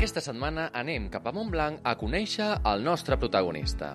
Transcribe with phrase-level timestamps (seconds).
[0.00, 3.90] Aquesta setmana anem cap a Montblanc a conèixer el nostre protagonista.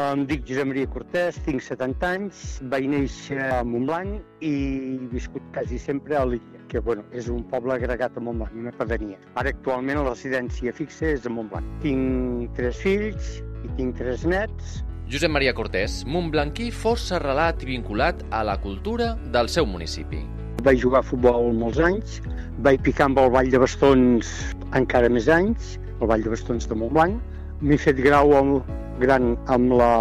[0.00, 2.40] Em dic Josep Maria Cortés, tinc 70 anys,
[2.72, 7.44] vaig néixer a Montblanc i he viscut quasi sempre a l'illa, que bueno, és un
[7.52, 9.20] poble agregat a Montblanc, una pedania.
[9.36, 11.76] Ara actualment la residència fixa és a Montblanc.
[11.84, 14.78] Tinc tres fills i tinc tres nets.
[15.12, 20.24] Josep Maria Cortés, montblanquí força arrelat i vinculat a la cultura del seu municipi.
[20.64, 22.18] Vaig jugar a futbol molts anys,
[22.64, 24.30] vaig picar amb el Vall de Bastons
[24.76, 27.16] encara més anys, el Vall de Bastons de Montblanc.
[27.64, 28.68] M'he fet grau amb,
[29.00, 29.92] gran amb la,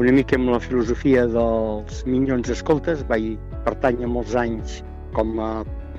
[0.00, 3.04] una mica amb la filosofia dels Minyons Escoltes.
[3.10, 3.34] Vaig
[3.66, 4.80] pertànyer molts anys
[5.16, 5.50] com a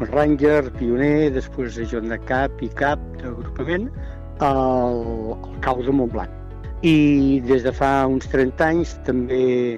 [0.10, 3.90] ranger, pioner, després Joan de Cap i Cap d'agrupament
[4.46, 5.02] al,
[5.38, 6.34] al cau de Montblanc.
[6.82, 9.78] I des de fa uns 30 anys també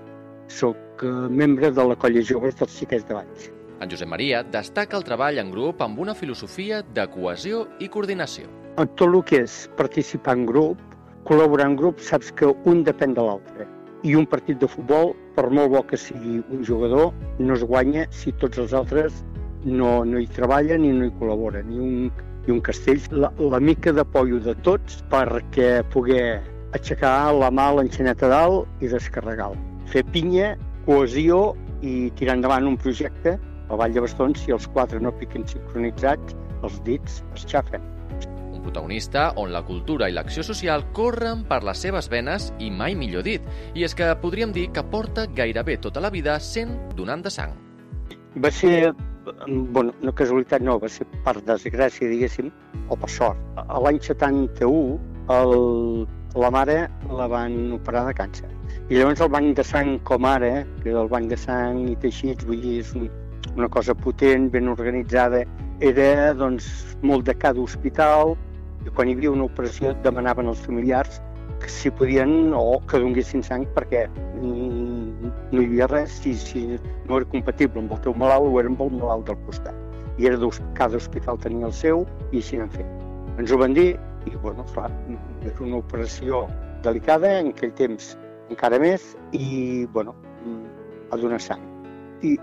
[0.51, 1.09] sóc eh,
[1.41, 3.49] membre de la colla joves dels xiquets de Valls.
[3.81, 8.45] En Josep Maria destaca el treball en grup amb una filosofia de cohesió i coordinació.
[8.77, 10.83] En tot el que és participar en grup,
[11.25, 13.65] col·laborar en grup, saps que un depèn de l'altre.
[14.05, 18.05] I un partit de futbol, per molt bo que sigui un jugador, no es guanya
[18.13, 19.23] si tots els altres
[19.65, 21.73] no, no hi treballen i no hi col·laboren.
[21.73, 26.41] I un, i un castell, la, la mica de de tots perquè poder
[26.77, 29.57] aixecar la mà a l'enxaneta dalt i descarregar-la.
[29.89, 33.39] Fer pinya, cohesió i tirar endavant un projecte
[33.71, 36.35] al Vall de Bastons, si els quatre no piquen sincronitzats,
[36.67, 37.83] els dits es xafen.
[38.51, 42.97] Un protagonista on la cultura i l'acció social corren per les seves venes i mai
[42.99, 43.45] millor dit.
[43.73, 47.55] I és que podríem dir que porta gairebé tota la vida sent donant de sang.
[48.43, 48.91] Va ser,
[49.47, 52.51] bueno, no casualitat no, va ser per desgràcia, diguéssim,
[52.91, 53.39] o per sort.
[53.55, 54.99] A L'any 71,
[55.31, 56.05] el,
[56.35, 56.77] la mare
[57.07, 58.51] la van operar de càncer.
[58.91, 62.47] I llavors el banc de sang com ara, que el banc de sang i teixits,
[62.47, 63.07] vull dir, és un,
[63.55, 65.43] una cosa potent, ben organitzada,
[65.81, 66.69] era doncs,
[67.01, 68.35] molt de cada hospital,
[68.85, 71.21] i quan hi havia una operació demanaven als familiars
[71.61, 74.07] que si podien o que donguessin sang perquè
[74.41, 76.63] mm, no hi havia res si, si
[77.07, 79.77] no era compatible amb el teu malalt o era amb el malalt del costat.
[80.17, 82.89] I era dos, cada hospital tenia el seu i així n'han fet.
[83.37, 83.93] Ens ho van dir
[84.25, 84.89] i, bueno, clar,
[85.45, 86.47] era una operació
[86.85, 88.15] delicada, en aquell temps
[88.51, 90.15] encara més, i, bueno,
[91.11, 91.61] a donar sang.
[92.25, 92.35] I,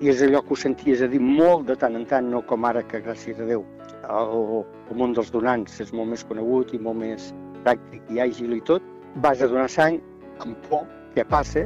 [0.00, 2.66] i és allò que ho senties a dir molt de tant en tant, no com
[2.66, 3.64] ara que, gràcies a Déu,
[4.10, 7.30] el, el món dels donants és molt més conegut i molt més
[7.64, 8.84] pràctic i àgil i tot,
[9.22, 10.00] vas a donar sang
[10.42, 10.84] amb por,
[11.14, 11.64] què passa?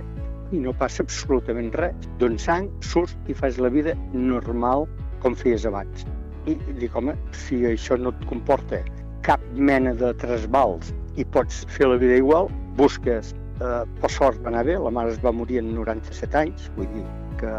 [0.53, 2.09] I no passa absolutament res.
[2.21, 4.87] Dones sang, surts i fas la vida normal
[5.25, 6.05] com feies abans.
[6.49, 8.81] I dic, home, si això no et comporta
[9.27, 14.53] cap mena de trasbals i pots fer la vida igual, busques, eh, per sort va
[14.53, 17.05] anar bé, la mare es va morir en 97 anys, vull dir
[17.41, 17.53] que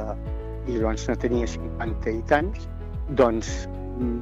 [0.69, 2.69] i llavors no tenia 50 i tants,
[3.19, 3.51] doncs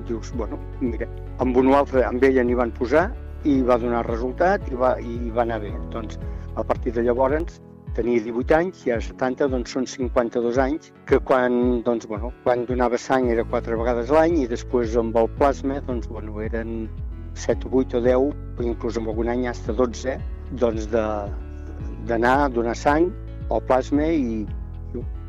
[0.08, 1.08] dius, bueno, mira,
[1.44, 3.08] amb un altre, amb ella n'hi van posar
[3.46, 5.72] i va donar resultat i va, i va anar bé.
[5.94, 6.18] Doncs
[6.58, 7.60] a partir de llavors
[7.98, 12.66] tenia 18 anys i a 70 doncs, són 52 anys, que quan, doncs, bueno, quan
[12.70, 16.90] donava sang era 4 vegades l'any i després amb el plasma doncs, bueno, eren
[17.38, 20.18] 7 o 8 o 10, o inclús en algun any fins a 12,
[20.62, 23.10] doncs d'anar a donar sang
[23.50, 24.46] o plasma i,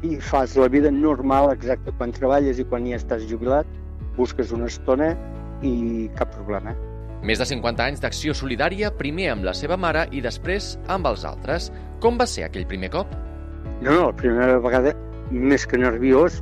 [0.02, 3.66] i fas la vida normal exacte quan treballes i quan ja estàs jubilat,
[4.18, 5.14] busques una estona
[5.62, 6.74] i cap problema.
[7.26, 11.24] Més de 50 anys d'acció solidària, primer amb la seva mare i després amb els
[11.26, 11.72] altres.
[12.02, 13.10] Com va ser aquell primer cop?
[13.82, 14.94] No, no, la primera vegada
[15.34, 16.38] més que nerviós,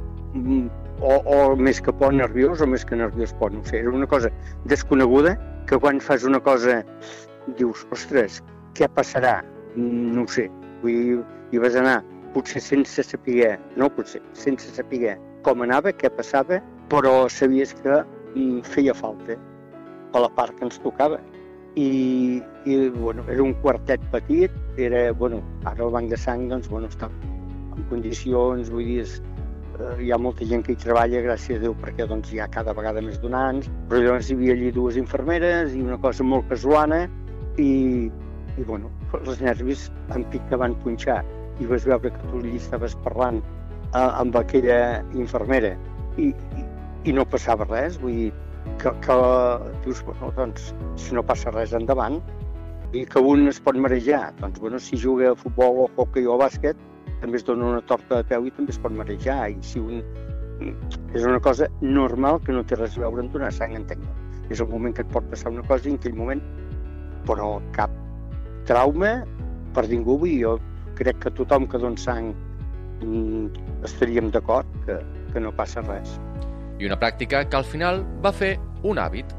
[1.00, 4.08] o, o més que por nerviós o més que nerviós por, no sé, era una
[4.08, 4.30] cosa
[4.68, 5.36] desconeguda
[5.68, 6.82] que quan fas una cosa
[7.56, 8.42] dius, ostres,
[8.76, 9.40] què passarà?
[9.76, 10.46] No ho sé,
[10.82, 11.18] vull dir,
[11.52, 11.98] hi vas anar
[12.36, 15.16] potser sense saber, no potser, sense saber
[15.46, 16.60] com anava, què passava,
[16.92, 18.02] però sabies que
[18.34, 19.38] mm, feia falta
[20.12, 21.20] a la part que ens tocava.
[21.76, 26.68] I, i bueno, era un quartet petit, era, bueno, ara el banc de sang doncs,
[26.72, 27.08] bueno, està
[27.76, 29.04] en condicions, vull dir,
[29.76, 32.48] eh, hi ha molta gent que hi treballa, gràcies a Déu, perquè doncs, hi ha
[32.52, 36.48] cada vegada més donants, però llavors hi havia allí dues infermeres i una cosa molt
[36.52, 37.04] casuana
[37.60, 37.70] i,
[38.56, 41.20] i bueno, els nervis en pic que van punxar
[41.60, 45.74] i vas veure que tu allí estaves parlant eh, amb aquella infermera
[46.16, 46.66] i, i,
[47.08, 48.32] i no passava res, vull dir,
[48.82, 49.16] que, que
[49.84, 52.18] dius, bueno, doncs, si no passa res endavant,
[52.96, 56.38] i que un es pot marejar, doncs, bueno, si juga a futbol o hockey o
[56.40, 56.78] bàsquet,
[57.20, 60.02] també es dona una torta de peu i també es pot marejar, i si un...
[61.12, 64.04] És una cosa normal que no té res a veure amb donar sang, entenc.
[64.48, 66.40] És el moment que et pot passar una cosa i en aquell moment,
[67.28, 67.92] però cap
[68.68, 69.18] trauma
[69.76, 70.54] per ningú, vull dir, jo
[70.98, 72.32] crec que tothom que dona sang
[73.02, 73.48] mm,
[73.88, 74.98] estaríem d'acord que,
[75.32, 76.16] que no passa res.
[76.80, 79.30] I una pràctica que al final va fer un hàbit.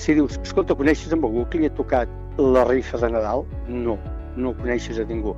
[0.00, 3.44] Si dius, escolta, coneixes amb algú que li ha tocat la rifa de Nadal?
[3.68, 3.96] No,
[4.36, 5.34] no coneixes a ningú.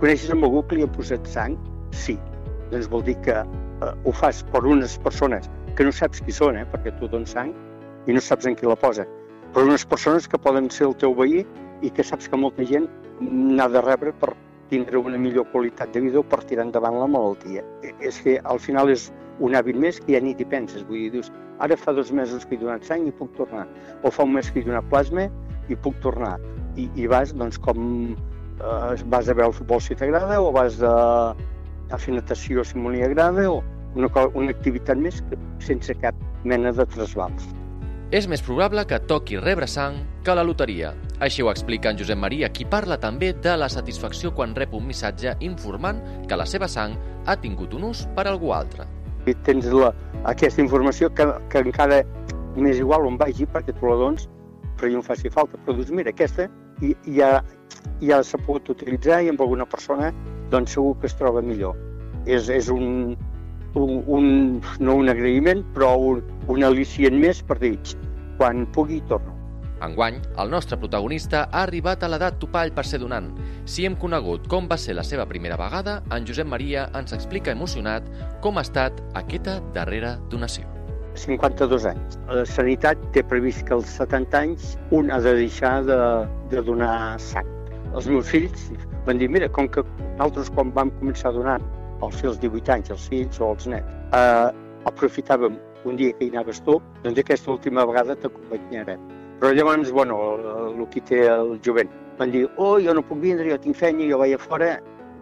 [0.00, 1.56] Coneixes amb algú que li ha posat sang?
[1.92, 2.16] Sí.
[2.72, 6.58] Doncs vol dir que eh, ho fas per unes persones que no saps qui són,
[6.60, 7.54] eh, perquè tu dones sang
[8.08, 9.04] i no saps en qui la posa,
[9.54, 11.44] però unes persones que poden ser el teu veí
[11.84, 12.88] i que saps que molta gent
[13.20, 14.32] n'ha de rebre per
[14.70, 17.64] tindre una millor qualitat de vida o per tirar endavant la malaltia.
[17.82, 19.08] E, és que al final és
[19.44, 20.84] un hàbit més que ja ni t'hi penses.
[20.88, 21.32] Vull dir, dius,
[21.64, 23.66] ara fa dos mesos que he donat sang i puc tornar.
[24.02, 25.28] O fa un mes que he donat plasma
[25.68, 26.36] i puc tornar.
[26.76, 27.80] I, i vas, doncs, com
[28.60, 30.94] eh, vas a veure el futbol si t'agrada o vas a,
[31.90, 33.62] a fer natació si m'hi agrada o
[33.96, 37.48] una, una activitat més que, sense cap mena de trasbals.
[38.08, 40.94] És més probable que toqui rebre sang que la loteria.
[41.20, 44.86] Així ho explica en Josep Maria, qui parla també de la satisfacció quan rep un
[44.88, 46.00] missatge informant
[46.30, 46.94] que la seva sang
[47.28, 48.86] ha tingut un ús per a algú altre.
[49.28, 49.90] I tens la,
[50.32, 52.00] aquesta informació que, que encara
[52.56, 54.24] m'és igual on vagi perquè tu la dones,
[54.80, 55.60] però jo em faci falta.
[55.66, 56.48] Però dius, mira, aquesta
[57.12, 57.42] ja,
[58.00, 60.14] ja s'ha pogut utilitzar i amb alguna persona
[60.48, 61.76] doncs segur que es troba millor.
[62.24, 63.18] És, és un,
[63.74, 64.28] un, un,
[64.80, 67.76] no un agraïment, però un, un al·licient més per dir,
[68.38, 69.34] quan pugui torno.
[69.84, 73.28] Enguany, el nostre protagonista ha arribat a l'edat topall per ser donant.
[73.70, 77.54] Si hem conegut com va ser la seva primera vegada, en Josep Maria ens explica
[77.54, 78.08] emocionat
[78.42, 80.66] com ha estat aquesta darrera donació.
[81.18, 82.18] 52 anys.
[82.30, 85.98] La Sanitat té previst que als 70 anys un ha de deixar de,
[86.50, 87.46] de donar sang.
[87.94, 88.68] Els meus fills
[89.06, 89.84] van dir, mira, com que
[90.18, 91.58] nosaltres quan vam començar a donar,
[92.02, 94.50] els fills 18 anys, els fills o els nets, eh,
[94.88, 99.00] aprofitàvem un dia que hi anaves tu, doncs aquesta última vegada t'acompanyarem.
[99.38, 103.20] Però llavors, bueno, el, el que té el jovent, van dir, oh, jo no puc
[103.22, 104.72] vindre, jo tinc feina, jo vaig a fora,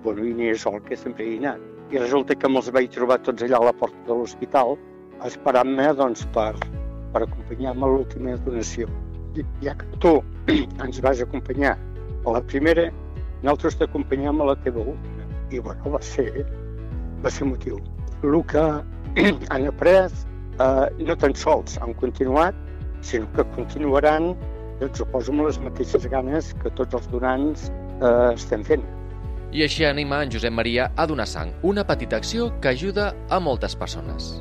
[0.04, 1.64] bueno, i aniré sol, que sempre hi he anat.
[1.92, 4.76] I resulta que me'ls vaig trobar tots allà a la porta de l'hospital,
[5.28, 6.54] esperant-me doncs, per,
[7.12, 8.88] per acompanyar-me a l'última donació.
[9.36, 10.16] I, ja que tu
[10.84, 11.76] ens vas acompanyar
[12.24, 12.88] a la primera,
[13.42, 15.28] nosaltres t'acompanyem a la teva última.
[15.52, 16.46] I bueno, va ser,
[17.24, 17.80] va ser motiu.
[18.22, 18.64] El que
[19.54, 20.10] han après,
[20.58, 22.54] eh, no tan sols han continuat,
[23.00, 24.34] sinó que continuaran,
[24.80, 27.70] doncs, suposo, amb les mateixes ganes que tots els donants
[28.00, 28.84] eh, estem fent.
[29.52, 33.40] I així anima en Josep Maria a donar sang, una petita acció que ajuda a
[33.40, 34.36] moltes persones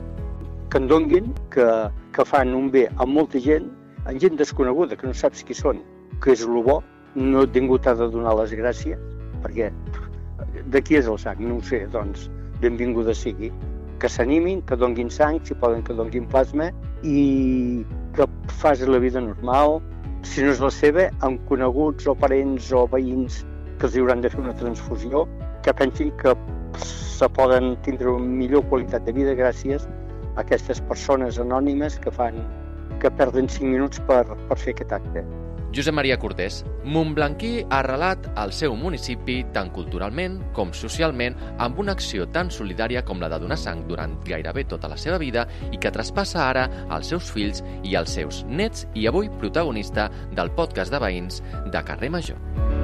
[0.76, 1.66] que en donguin, que,
[2.12, 3.70] que fan un bé a molta gent,
[4.10, 5.80] en gent desconeguda, que no saps qui són,
[6.20, 6.82] que és el bo,
[7.16, 9.00] no ningú t'ha de donar les gràcies,
[9.46, 9.70] perquè
[10.74, 11.40] de qui és el sang?
[11.40, 12.28] No ho sé, doncs
[12.66, 13.52] benvinguda sigui.
[14.02, 16.72] Que s'animin, que donguin sang, si poden que donguin plasma,
[17.04, 17.86] i
[18.18, 18.28] que
[18.62, 19.80] facin la vida normal.
[20.26, 23.44] Si no és la seva, amb coneguts o parents o veïns
[23.80, 25.26] que els hauran de fer una transfusió,
[25.64, 26.34] que pensin que
[26.82, 29.88] se poden tindre una millor qualitat de vida gràcies
[30.42, 32.42] aquestes persones anònimes que fan
[33.00, 35.24] que perden 5 minuts per, per fer aquest acte.
[35.76, 41.36] Josep Maria Cortés, Montblanquí ha arrelat al seu municipi tant culturalment com socialment
[41.66, 45.20] amb una acció tan solidària com la de donar sang durant gairebé tota la seva
[45.20, 45.44] vida
[45.76, 50.54] i que traspassa ara als seus fills i als seus nets i avui protagonista del
[50.56, 52.75] podcast de veïns de Carrer Major.